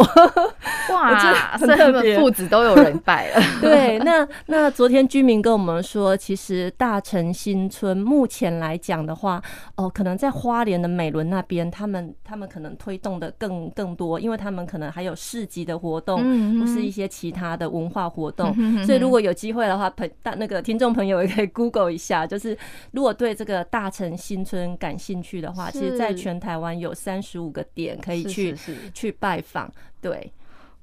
[0.91, 1.19] 哇，
[1.59, 3.99] 很特别，父子都有人拜了， 对。
[4.07, 9.43] 那那昨天居民跟我们说，其实大城新村目前来讲的话，
[9.75, 16.19] 哦，可能在花莲的美伦那边，他们他们可能推动的更更多，因为他们可能还有市集的活动，
[16.61, 18.55] 或是一些其他的文化活动。
[18.85, 22.57] 所以如果有机会的话，朋大那个听众朋友也可以 Google 一下，就是
[22.93, 28.55] 如果对这个大城新村感兴趣的话，其实在全台湾有三十五个点可以去
[28.95, 29.69] 去拜访。
[30.01, 30.33] 对，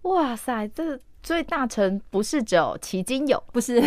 [0.01, 0.99] 哇塞，这。
[1.23, 3.81] 所以大城不是只有旗津有，不是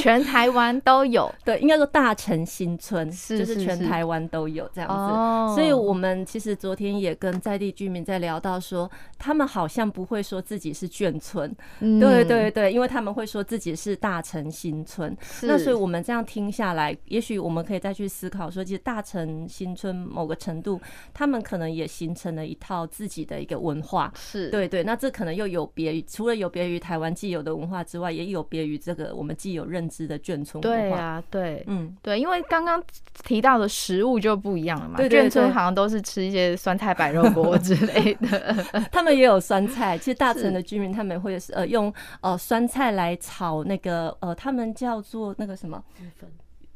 [0.00, 1.32] 全台湾都有。
[1.44, 5.54] 对，应该说大城新村就是全台湾都有这样子。
[5.54, 15.16] 所以我们其实昨天也跟在地居民在聊到说，他们好像不会说自己是眷村，对对对，因为他们会说自己是大城新村。
[15.42, 20.80] 那所以我们这样听下来，也许我们可以再去思考说，其实大城新村某个程度，
[21.14, 24.12] 他们可能也形成了一套自己的一个文化。
[24.16, 26.71] 是对对，那这可能又有别于，除了有别于。
[26.72, 30.88] 于台湾既有的文化之外，也有别于这个我们既有认知的眷村文化。
[30.88, 32.82] 对啊，对，嗯，对，因为刚刚
[33.24, 34.98] 提到的食物就不一样了嘛。
[35.00, 38.54] 眷村好像都是吃一些酸菜白肉锅 之类的，
[38.90, 39.98] 他们也有酸菜。
[39.98, 45.82] 其实大城的居民他们会是呃用呃酸菜来炒那个呃，他们叫做那个什么。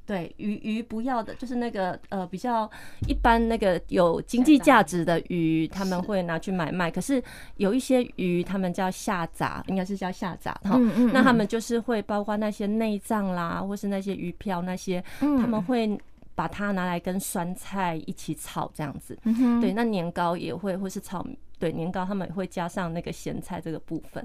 [0.07, 2.71] 对鱼鱼不要的，就是那个呃比较
[3.09, 6.89] 一般那个有经济价值的鱼，他们会拿去买卖。
[6.91, 7.23] 可是
[7.57, 10.79] 有一些鱼，他们叫下杂，应该是叫下杂哈。
[11.13, 15.99] 那他们就是会包括那些内脏啦，或是那些鱼漂那些，他们会
[16.37, 19.19] 把它拿来跟酸菜一起炒这样子。
[19.61, 21.27] 对，那年糕也会，或是炒
[21.59, 24.25] 对年糕，他们也会加上那个咸菜这个部分。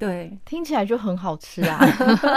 [0.00, 1.78] 对，听起来就很好吃啊。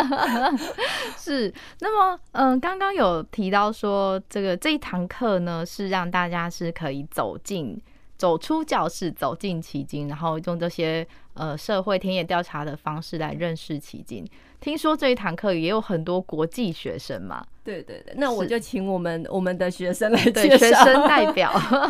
[1.17, 7.81] 是，那么，嗯，刚刚有提到说，这个这一堂课呢，是让大家是可以走进、
[8.17, 14.27] 走出教室，走进奇经，然后用这些呃社会田野调查的方式来认识奇经。
[14.59, 17.45] 听说这一堂课也有很多国际学生嘛？
[17.63, 20.57] 对对对，那我就请我们我们的学生来介绍。
[20.57, 21.49] 对，学生代表，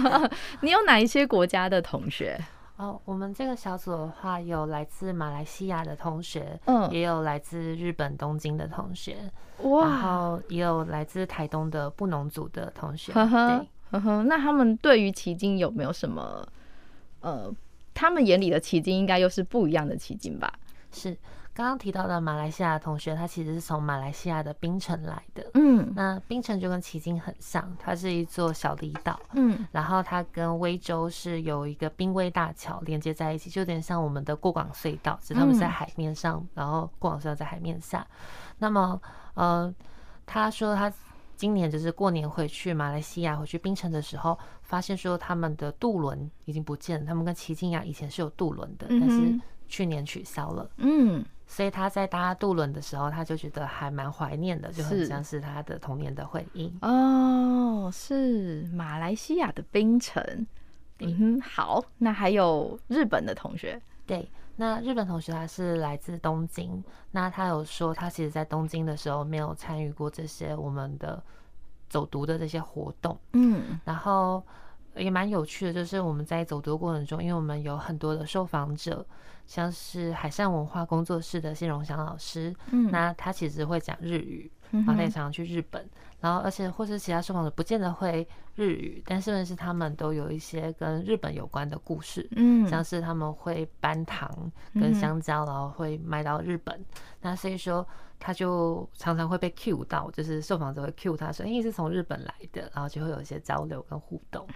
[0.61, 2.39] 你有哪一些国家的同学？
[2.77, 9.31] 哦，我们这个小组的话，有来自马来西亚的同学，嗯，也有来自日本东京的同学，
[9.61, 16.47] 哇，然后也有来自台东的布农族的同学，对，呵呵，那他们对于奇经有没有什么，
[17.21, 17.53] 呃，
[17.93, 20.51] 他们眼里的奇经应该又是不一样的奇经吧？
[20.91, 21.15] 是。
[21.55, 25.51] 刚刚提到的马来西亚同学，他其实是从马来西亚的槟城来的。
[25.53, 29.19] 嗯，那槟城就跟奇经很像，它是一座小离岛。
[29.33, 38.05] 嗯，然后它跟威州是有一个滨威大桥连接在一起，就有点像我们的过港隧道，只是他们在海面上，然后过港隧道在海面下。
[38.57, 38.99] 那么，
[39.35, 39.71] 呃，
[40.25, 40.91] 他说他
[41.35, 47.05] 今年就是过年回去马来西亚，回去槟城的时候，发现说他们的渡轮已经不见了。
[47.05, 50.67] 他们跟旗津一样，以前是有渡轮的，但是去年取消了。
[50.77, 51.23] 嗯。
[51.53, 56.73] 所以他在搭渡轮的时候，他就觉得还蛮怀念的，就很像是他的童年的回忆。
[56.81, 60.23] 哦，是马来西亚的槟城。
[60.97, 63.79] 嗯哼，好，那还有日本的同学。
[64.07, 71.21] 对，那日本同学他是来自东京，那他有说他其实在东京的时候没有参与过这些我们的
[71.87, 73.15] 走读的这些活动。
[73.33, 74.43] 嗯，然后。
[74.95, 79.05] 也蛮有趣的，就是我们在走读过程中，因为我们有很多的受访者，
[79.45, 85.87] 像是海上文化工作室的谢荣祥老师，嗯，那他其实会讲日语，然后他也常常去日本，
[86.19, 94.29] 然后而且或是其他受访者不见得会日语，但是呢是他们都有一些跟日本有关的故事，嗯，像是他们会搬糖
[94.75, 96.83] 跟香蕉，然后会卖到日本，
[97.21, 97.85] 那所以说。
[98.25, 104.47] 他就常常会被 cue 到，就是受访者会 cue 他说：“哎，你是从日本来的。”然后就会有一些交流跟互动。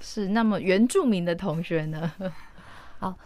[0.00, 0.28] 是。
[0.28, 2.12] 那么原住民的同学呢？
[3.00, 3.16] 哦，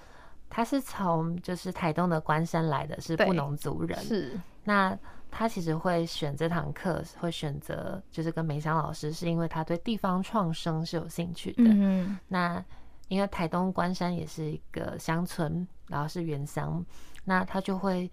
[0.48, 3.98] 他是从就是台东的关山来的，是布农族人。
[3.98, 4.38] 是。
[4.62, 4.96] 那
[5.28, 11.64] 他其实会选这堂课，会选择就是跟梅香老师，是因为他对地方创生是有兴趣的。
[11.66, 12.16] 嗯。
[12.28, 12.64] 那
[13.08, 16.86] 因为台东关山也是一个乡村，然后是原乡，
[17.24, 18.08] 那他就会。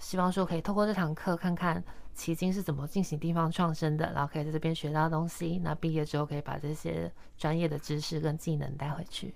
[0.00, 1.82] 希望说可以透过这堂课看看
[2.14, 5.60] 奇经是怎么进行地方创生的，然后可以在这边学到东西。
[5.62, 9.32] 那毕业之后可以把这些专业的知识跟技能带回去。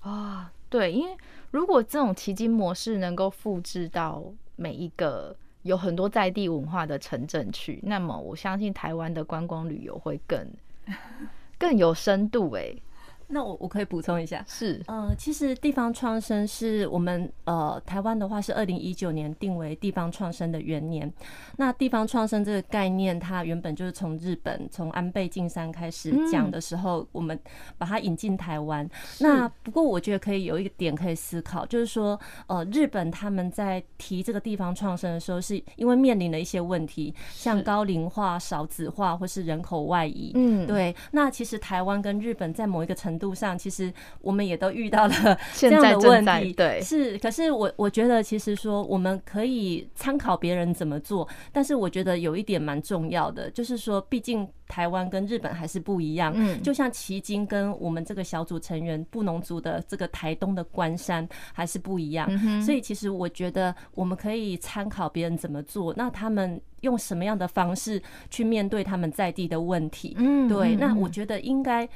[0.00, 1.16] 啊，对，因为
[1.52, 4.22] 如果这种奇经模式能够复制到
[4.56, 10.48] 每一个有很多在地文化的城镇去，那么我相信台湾的观光旅游会更
[11.58, 12.82] 更有深度诶、
[13.28, 21.12] 那我我可以补充一下，是，呃，其实地方创生是我们呃台湾的话是二零一九年定为地方创生的元年。
[21.56, 27.38] 那地方创生这个概念，它原本就是从日本从安倍晋三开始讲的时候，我们
[27.76, 28.88] 把它引进台湾。
[29.18, 40.32] 那不过我觉得可以有一个点可以思考，就是说，呃，日本他们在提这个地方创生的时候，是因为面临了一些问题，像高龄化、少子化或是人口外移。
[40.34, 40.94] 嗯，对。
[41.10, 47.18] 那其实台湾跟日本在某一个程度度上，其实我们也都遇到了 这样的问题，对，是。
[47.18, 56.32] 可是我我觉得，其实说我们可以参考别人怎么做，但是我觉得有一点蛮重要的，就是说，毕竟台湾跟日本还是不一样。
[56.36, 62.30] 嗯，就像旗津跟我们这个小组成员布农族的这个台东的关山还是不一样。
[62.62, 68.00] 所以其实我觉得我们可以参考别人怎么做，那他们用什么样的方式
[68.30, 70.14] 去面对他们在地的问题？
[70.18, 70.76] 嗯，对。
[70.76, 71.88] 那我觉得应该。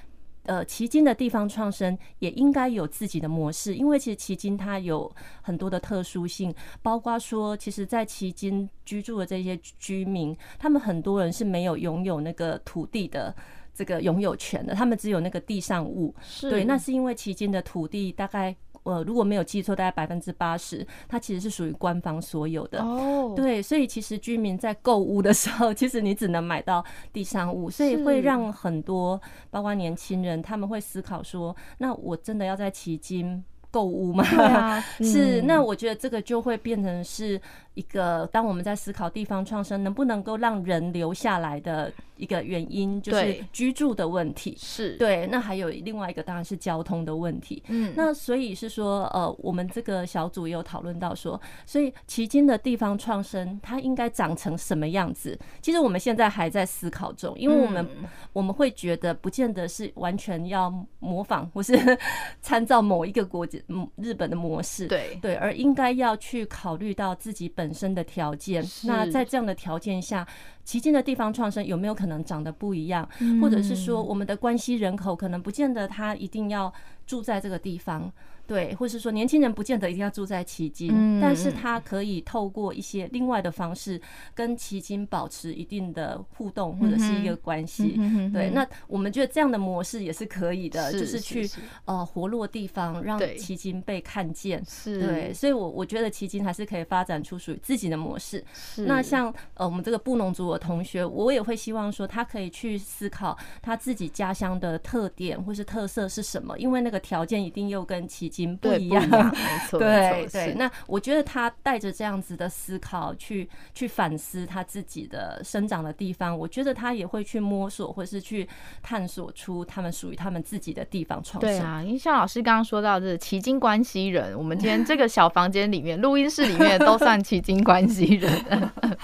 [0.51, 5.09] 呃，旗津的地方创生也应该有自己的模式，因为其实旗津它有
[5.43, 13.33] 很多的特殊性，包括说，其实，在旗津居住的这些居民，他们很多人是没有拥有那个土地的
[13.73, 16.13] 这个拥有权的，他们只有那个地上物。
[16.41, 18.57] 对，那是因为迄今的土地大概。
[18.83, 22.83] 呃，如果没有记错，大概百分之八十，它其实是属于官方所有的。
[22.83, 29.21] 哦，对，所以其实居民在购物的时候， 其实你只能买到地上物，所以会让很多，
[29.51, 34.25] 包括年轻人，他们会思考说，那我真的要在旗津购物吗？
[34.25, 37.41] 啊、 是，那我觉得这个就会变成是
[37.75, 41.93] 一个，当我们在思考地方创生能不能够让人留下来的。
[42.21, 45.27] 一个原因就是居住的问题，是对。
[45.29, 47.63] 那还有另外一个当然是交通的问题。
[47.69, 55.39] 嗯，那所以是说，呃，我们这个小组也有讨论到说，所以迄今的地方创生它应该长成什么样子？
[55.63, 57.89] 其实我们现在还在思考中，因为我们
[58.33, 61.79] 我们会觉得不见得是完全要模仿或是
[62.43, 63.59] 参照某一个国家，
[63.97, 68.63] 日本的模式，对对，而应该要去考虑到自己本身的条件。
[68.85, 70.27] 那在这样的条件下。
[70.71, 73.09] 旗津的地方创生有没有可能长得不一样？
[73.43, 76.73] 或者是说，我们的关系人口可能不见得他一定要
[77.11, 78.13] 住在这个地方。
[78.47, 84.01] 对，或是说年轻人不见得一定要住在旗津，嗯，但是他可以透过一些另外的方式
[84.35, 88.33] 跟旗津保持一定的互动或者是一个关系，嗯。
[88.33, 91.49] 对，那我们觉得这样的模式也是可以的，是就是去
[91.85, 94.61] 呃活络地方，让旗津被看见。
[94.65, 98.45] 是，对，所以我我觉得旗津还是可以发展出属于自己的模式。
[98.53, 108.51] 是，那像呃我们这个布农族的同学，我也会希望说他可以去思考他自己家乡的特点或是特色是什么，因为那个条件一定又跟奇经。
[108.61, 110.55] 不一样， 没错，对对。
[110.55, 118.47] 那我觉得他带着这样子的思考去去反思他自己的生长的地方，我觉得他也会去摸索，或是去
[118.83, 121.51] 探索出他们属于他们自己的地方创新。
[121.51, 128.31] 对啊，因为像老师刚刚说到的奇经关系人，我们今天这个小房间里面，录音室里面都算奇经关系人，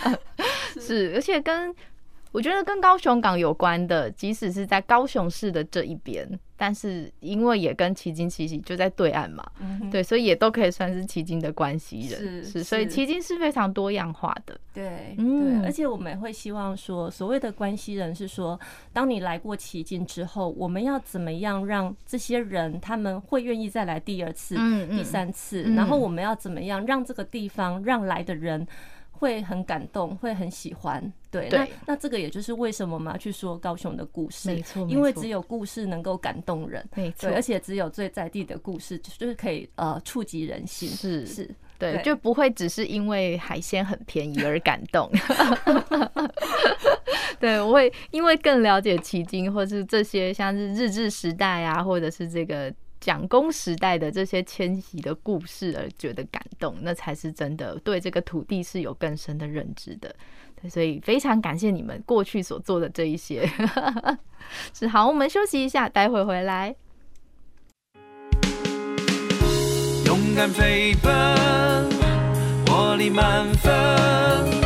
[0.79, 1.75] 是，而且跟。
[2.37, 18.61] 我觉得跟高雄港有关的，即使是在高雄市的这一边，但是因为也跟旗津其实就在对岸嘛，嗯，对，所以也都可以算是旗津的关系人，是，是，所以旗津是非常多样化的，对，嗯，对，而且我们也会希望说，所谓的关系人是说，
[18.93, 28.69] 当你来过旗津之后，我们要怎么样让这些人他们会愿意再来第二次、嗯、第三次，然后我们要怎么样让这个地方让来的人。
[29.19, 31.13] 会很感动，会很喜欢。
[31.31, 41.45] 对，对那那这个也就是为什么我们要去说高雄的故事，没错，因为只有故事能够感动人，没错，而且只有最在地的故事就是可以呃触及人心，是是，
[41.79, 45.11] 对，对，就不会只是因为海鲜很便宜而感动。
[47.39, 52.73] 对，我会因为更了解奇经，或是这些像是日治时代啊，或者是这个。
[53.07, 60.13] 蒋公时代的这些迁徙的故事而觉得感动，那才是真的对这个土地是有更深的认知的。
[60.69, 63.49] 所以非常感谢你们过去所做的这一些。
[64.75, 66.75] 是好，我们休息一下，待会回来。
[70.05, 71.13] 勇敢飞奔，
[72.67, 74.66] 活力满分。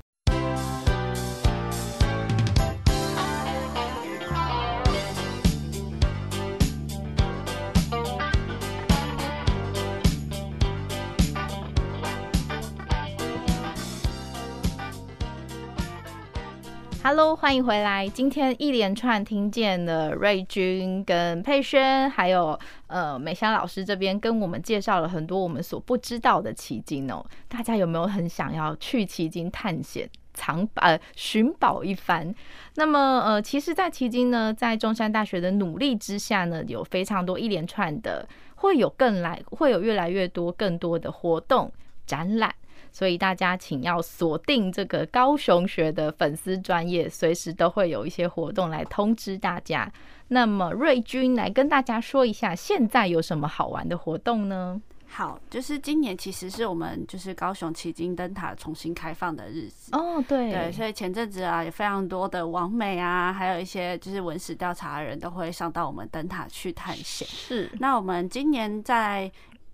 [17.03, 18.07] ？Hello，欢迎回来。
[18.07, 27.25] 今天一连串听见了瑞君跟佩轩，还有呃美香老师这边跟我们介绍了很多我们所不知道的奇经哦。
[27.47, 32.33] 大家有没有很想要去奇经探险、藏呃寻宝一番？
[32.75, 41.71] 那么呃，其实，在奇经呢，在中山大学的努力之下呢，有非常多一连串的，会有更来，会有越来越多更多的活动
[42.05, 42.53] 展览。
[42.91, 49.91] 所以大家请要锁定这个高雄学的粉丝专业，随时都会有一些活动来通知大家。
[50.27, 54.81] 那么瑞君来跟大家说一下，现在有什么好玩的活动呢？
[55.07, 67.27] 好，就是今年其实是我们就是高雄旗津灯塔重新开放的日子哦，对对，所以前阵子啊，有非常多的网美啊，还有一些就是文史调查的人都会上到我们灯塔去探险。
[67.27, 69.31] 是，那我们今年在。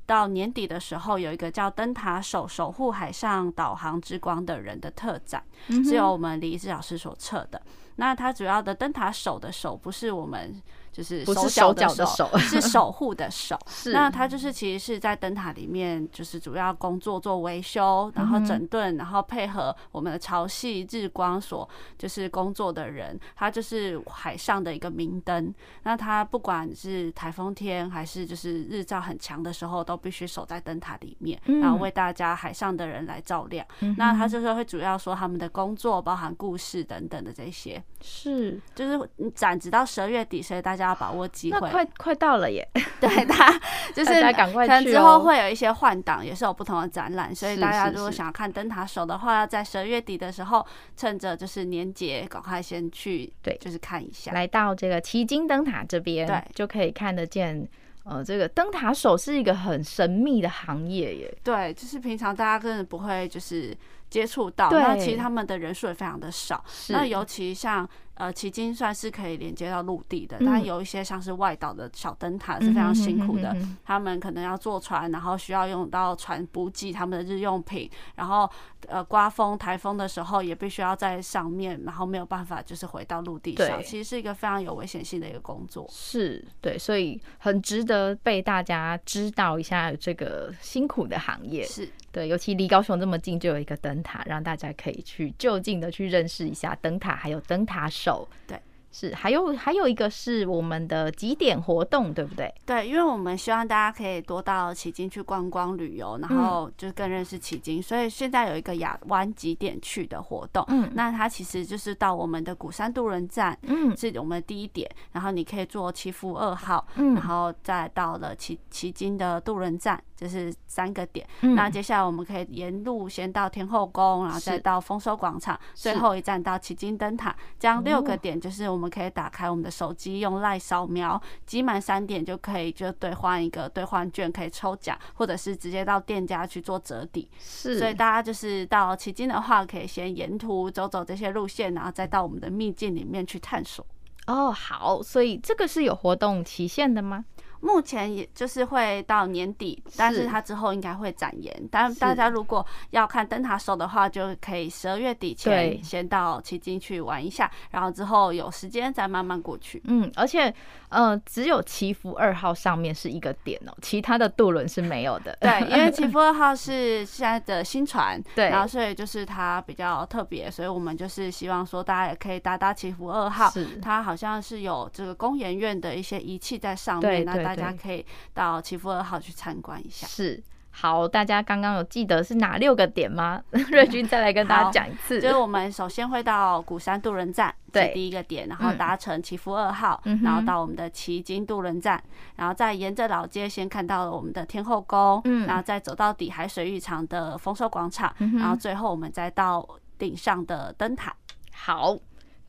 [0.08, 7.62] 到年底的时候，有一个叫“灯塔手守护海上导航之光”的人的特展，是由我们李一志老师所策的。
[7.98, 10.60] 那它主要的灯塔手的手，不是我们。
[10.98, 13.56] 就是不是手脚的手， 是守护的手。
[13.70, 13.94] 是。
[13.94, 21.70] 那他就是其实是在灯塔里面，就是主要工作做维修，然后整顿，然后配合我们的潮汐日光所
[22.00, 23.20] 就是工作的人。
[23.36, 25.54] 他就是海上的一个明灯。
[25.84, 33.64] 那他不管是台风天还是就是日照很强的时候，都必须守在灯塔里面，然后为大家海上的人来照亮。
[33.98, 37.84] 那他就是会主要说他们的工作，包含故事等等的这些。
[38.02, 40.87] 是，就是展直到十二月底，所以大家。
[40.88, 42.68] 要把握机会，快快到了耶！
[43.00, 43.52] 对，他
[43.94, 50.66] 就是赶快去，可能之后会有一些换档，也是有不同的展览，所以大家如果想要看灯塔手的话，要在十二月底的时候，
[50.96, 54.32] 趁着就是年节，赶快先去，对，就是看一下。
[54.32, 57.68] 来到这个旗津灯塔这边，对，就可以看得见。
[58.10, 61.38] 呃，这个灯塔手是一个很神秘的行业耶。
[61.44, 63.76] 对，就是平常大家根本不会就是
[64.10, 66.64] 接触到，那其实他们的人数也非常的少。
[66.90, 67.88] 那尤其像。
[68.20, 73.56] 呃，迄今算是可以连接到陆地的，但有一些像是外岛的小灯塔是非常辛苦的，
[73.86, 78.50] 他们可能要坐船，然后需要用到船补给他们的日用品，然后
[78.88, 85.86] 呃，刮风、台风的时候也必须要在上面，然后没有办法就是回到陆地上，其实是一个非常有危险性的一个工作。
[85.88, 91.64] 是，对，所以很值得被大家知道一下这个辛苦的行业。
[91.64, 91.88] 是。
[92.18, 98.28] 对，尤其离高雄这么近，就有一个灯塔，让大家可以去就近的去认识一下灯塔，还有灯塔手。
[98.48, 98.60] 对。
[98.92, 102.54] 是，还有还有一个是我们的几点活动，对不对？
[102.66, 110.64] 对，因为我们希望大家可以多到旗津去观光旅游，然后就更认识旗津，嗯、所以现在有一个亚湾几点去的活动。
[110.70, 121.28] 嗯，那它其实就是到我们的鼓山渡轮站，嗯，是我们的第一点，然后你可以坐祈福二号，嗯，然后再到了旗旗津的渡轮站，就是三个点。
[121.42, 128.88] 嗯、那接下来我们可以沿路先到天后宫，然后再到丰收广场，最后一站到旗津灯塔，这样六个点就是我们。
[128.98, 137.30] 可以打开我们的手机，用 LINE 扫描，集满三点就可以就兑换一个兑换券，可以抽奖，或者是直接到店家去做折抵。
[137.38, 143.86] 是，所以大家就是到奇经的话，可以先沿途走走这些路线，然后再到我们的秘境里面去探索。
[144.26, 147.24] 哦，好，所以这个是有活动期限的吗？
[147.68, 151.54] 目前也就是会到年底，但是它之后应该会展延。
[151.70, 159.82] 但大家如果要看灯塔手的话，就可以十二月底前先到旗津去玩一下，然后之后有时间再慢慢过去。
[159.84, 160.54] 嗯，而且
[160.88, 165.38] 呃，只有祈福二号上面是一个点哦，其他的渡轮是没有的。
[165.42, 173.52] 对， 因为祈福二号是现在的新船，对，然后所以就是它比较特别，所以我们就是希望说大家也可以搭搭祈福二号，
[173.82, 180.08] 它好像是有这个工研院的一些仪器在上面，那大家可以到祈福二号去参观一下。
[180.08, 180.44] 是。
[180.70, 183.42] 好，大家刚刚有记得是哪六个点吗？
[183.72, 185.20] 瑞君再来跟大家讲一次。
[185.20, 192.00] 就是我们首先会到鼓山渡轮站，对，第一个点，然后搭乘祈福二号，嗯，然后到我们的旗津渡轮站，
[192.36, 201.12] 然后再沿着老街先看到了我们的天后宫，嗯，然后再走到底海水浴场的丰收广场，然后最后我们再到顶上的灯塔。
[201.52, 201.98] 好，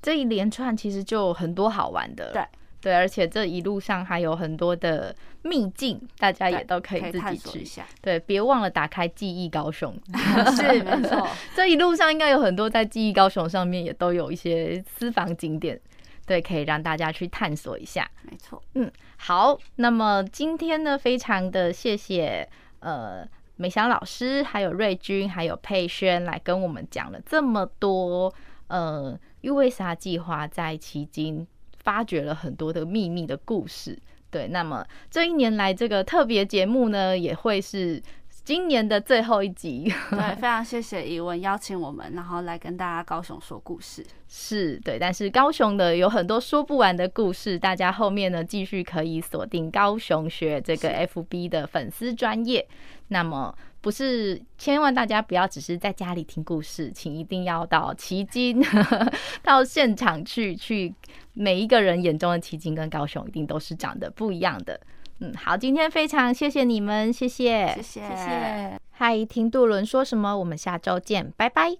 [0.03, 2.31] 这一连串其实就很多好玩的。
[2.35, 2.45] 对。
[2.81, 7.83] 对，而且这一路上还有很多的秘境，大家也都可以自己去。
[8.01, 9.93] 对，别忘了打开记忆高雄。
[10.57, 11.29] 是，没错。
[11.57, 15.79] 这一路上应该有很多在记忆高雄上面也都有一些私房景点，
[16.25, 18.09] 对，可以让大家去探索一下。
[18.23, 18.63] 没错。
[18.75, 19.59] 嗯，好。
[19.77, 22.49] 那么今天呢，非常的谢谢
[22.79, 23.27] 呃
[23.57, 28.33] 美香老师，还有瑞君，还有佩轩来跟我们讲了这么多
[28.69, 31.45] 呃 USR 计划在旗津。
[31.89, 33.99] 发掘了很多的秘密的故事，
[34.31, 34.47] 对。
[34.49, 37.99] 那么这一年来，这个特别节目呢，也会是
[38.45, 39.91] 今年的最后一集。
[40.13, 44.05] 对，非常谢谢怡文邀请我们，然后来跟大家高雄说故事。
[44.29, 52.69] 是对，但是高雄的有很多说不完的故事，大家后面呢继续可以锁定高雄学这个 FB 的粉丝专业。
[53.09, 53.55] 那么。
[53.81, 58.61] 不是，千万大家不要只是在家里听故事，请一定要到奇经，
[59.41, 60.93] 到现场去，去
[61.41, 64.81] 每一个人眼中的奇景跟高雄一定都是长得不一样的。
[65.21, 68.81] 嗯，好，今天非常谢谢你们，谢谢，谢谢，谢谢。
[68.91, 70.37] 嗨，听杜伦说什么？
[70.37, 71.77] 我们下周见，拜拜。